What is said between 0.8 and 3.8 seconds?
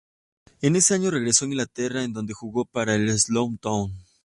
año regresó a Inglaterra, en donde jugó para el Slough